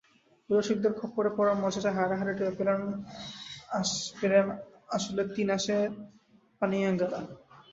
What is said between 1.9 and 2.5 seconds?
হাড়ে হাড়ে